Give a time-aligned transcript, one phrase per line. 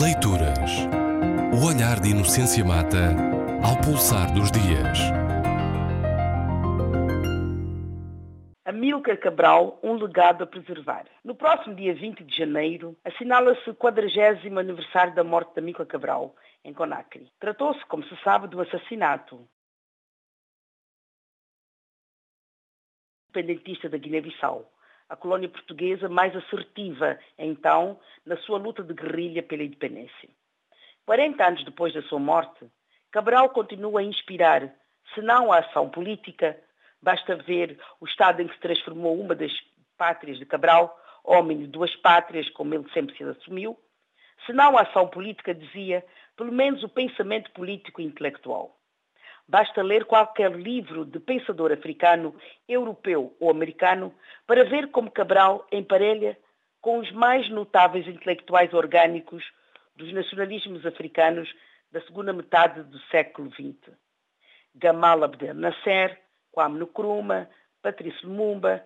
[0.00, 0.88] Leituras.
[1.52, 3.12] O olhar de Inocência Mata
[3.62, 4.98] ao pulsar dos dias.
[8.64, 11.04] Amílcar Cabral, um legado a preservar.
[11.22, 16.34] No próximo dia 20 de janeiro, assinala-se o 40 aniversário da morte de Amílcar Cabral,
[16.64, 17.30] em Conakry.
[17.38, 19.46] Tratou-se, como se sabe, um assassinato.
[23.28, 24.72] Independentista da Guiné-Bissau
[25.12, 30.30] a colônia portuguesa mais assertiva, então, na sua luta de guerrilha pela independência.
[31.04, 32.64] 40 anos depois da sua morte,
[33.10, 34.74] Cabral continua a inspirar,
[35.14, 36.58] se não a ação política,
[37.02, 39.52] basta ver o estado em que se transformou uma das
[39.98, 43.78] pátrias de Cabral, homem de duas pátrias, como ele sempre se assumiu,
[44.46, 46.02] se não a ação política, dizia,
[46.38, 48.74] pelo menos o pensamento político e intelectual.
[49.52, 52.34] Basta ler qualquer livro de pensador africano,
[52.66, 54.14] europeu ou americano
[54.46, 56.38] para ver como Cabral emparelha
[56.80, 59.44] com os mais notáveis intelectuais orgânicos
[59.94, 61.54] dos nacionalismos africanos
[61.90, 63.94] da segunda metade do século XX.
[64.74, 66.18] Gamal Abdel Nasser,
[66.50, 67.46] Kwame Nkrumah,
[67.82, 68.82] Patrice Lumumba,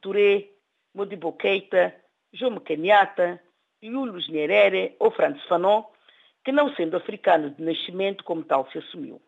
[0.00, 0.50] Touré,
[0.94, 1.92] Modibo Keita,
[2.32, 3.40] Jomo Kenyatta,
[3.82, 5.82] Julius Nyerere ou Franz Fanon,
[6.44, 9.20] que não sendo africano de nascimento como tal se assumiu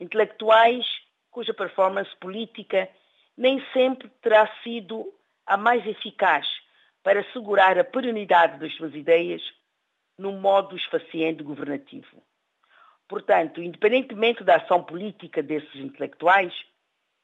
[0.00, 0.84] intelectuais
[1.30, 2.88] cuja performance política
[3.36, 5.12] nem sempre terá sido
[5.46, 6.46] a mais eficaz
[7.02, 9.42] para assegurar a perenidade das suas ideias
[10.18, 12.22] num modo esfaciente governativo.
[13.08, 16.52] Portanto, independentemente da ação política desses intelectuais,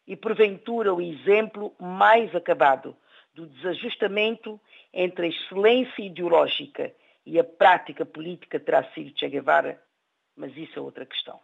[0.06, 2.96] e porventura o exemplo mais acabado
[3.34, 4.60] do desajustamento
[4.92, 9.82] entre a excelência ideológica e a prática política terá sido Che Guevara,
[10.36, 11.40] mas isso é outra questão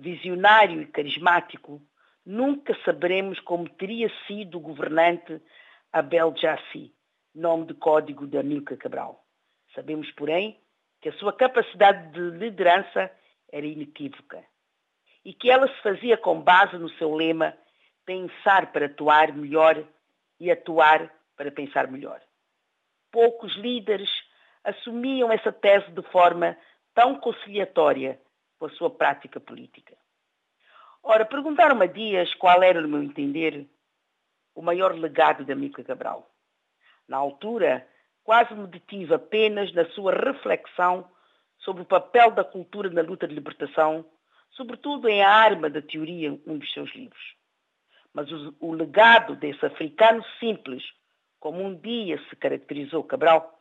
[0.00, 1.80] visionário e carismático,
[2.24, 5.40] nunca saberemos como teria sido o governante
[5.92, 6.92] Abel Jassy,
[7.34, 9.24] nome de código de Amílcar Cabral.
[9.74, 10.58] Sabemos, porém,
[11.00, 13.10] que a sua capacidade de liderança
[13.52, 14.42] era inequívoca
[15.24, 17.54] e que ela se fazia com base no seu lema
[18.04, 19.84] pensar para atuar melhor
[20.38, 22.20] e atuar para pensar melhor.
[23.10, 24.10] Poucos líderes
[24.64, 26.56] assumiam essa tese de forma
[26.94, 28.20] tão conciliatória
[28.60, 29.96] com a sua prática política.
[31.02, 33.66] Ora, perguntaram-me a Dias qual era, no meu entender,
[34.54, 36.30] o maior legado da Mica Cabral.
[37.08, 37.88] Na altura,
[38.22, 41.10] quase me detive apenas na sua reflexão
[41.58, 44.04] sobre o papel da cultura na luta de libertação,
[44.50, 47.34] sobretudo em A Arma da Teoria, um dos seus livros.
[48.12, 50.82] Mas o, o legado desse africano simples,
[51.38, 53.58] como um dia se caracterizou Cabral,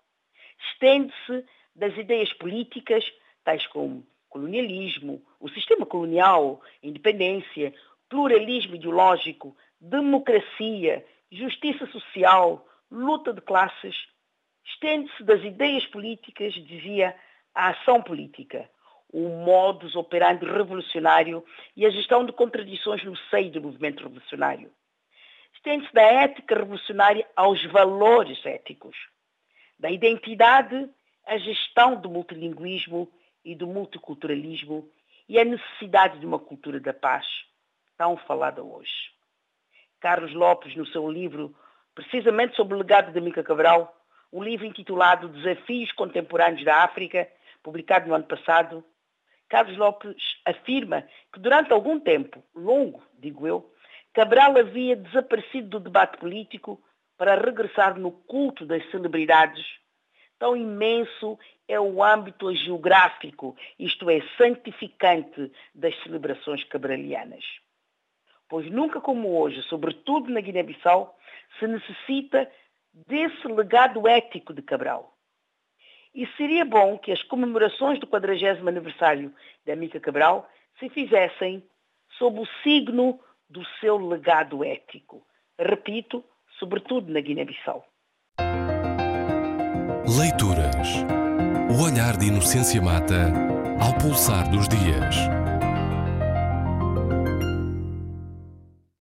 [0.74, 3.06] estende-se das ideias políticas,
[3.46, 7.74] tais como colonialismo, o sistema colonial, independência,
[8.08, 13.96] pluralismo ideológico, democracia, justiça social, luta de classes,
[14.66, 17.16] estende-se das ideias políticas, dizia,
[17.54, 18.70] à ação política,
[19.12, 21.44] o modus operandi revolucionário
[21.76, 24.72] e a gestão de contradições no seio do movimento revolucionário.
[25.56, 28.96] Estende-se da ética revolucionária aos valores éticos,
[29.78, 30.90] da identidade
[31.26, 33.12] à gestão do multilinguismo
[33.44, 34.90] e do multiculturalismo
[35.28, 37.26] e a necessidade de uma cultura da paz,
[37.98, 39.12] tão falada hoje.
[40.00, 41.56] Carlos Lopes, no seu livro,
[41.94, 43.96] precisamente sobre o legado de Mica Cabral,
[44.32, 47.30] um livro intitulado Desafios Contemporâneos da África,
[47.62, 48.84] publicado no ano passado,
[49.50, 53.74] Carlos Lopes afirma que durante algum tempo, longo, digo eu,
[54.14, 56.82] Cabral havia desaparecido do debate político
[57.18, 59.66] para regressar no culto das celebridades
[60.40, 67.46] tão imenso é o âmbito geográfico, isto é, santificante das celebrações cabralianas.
[68.48, 71.16] Pois nunca como hoje, sobretudo na Guiné-Bissau,
[71.60, 72.50] se necessita
[73.08, 75.14] desse legado ético de Cabral.
[76.16, 79.32] E seria bom que as comemorações do 40 aniversário
[79.66, 81.64] da Mica Cabral se fizessem
[82.18, 85.24] sob o signo do seu legado ético.
[85.60, 86.24] Repito,
[86.58, 87.86] sobretudo na Guiné-Bissau.
[90.18, 91.06] Leituras.
[91.70, 93.32] O olhar de Inocência Mata
[93.80, 95.39] ao pulsar dos dias.